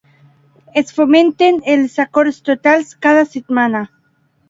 Es 0.81 0.93
fomenten 0.99 1.61
els 1.75 2.01
acords 2.07 2.43
totals 2.51 2.99
cada 3.09 3.31
setmana. 3.37 3.89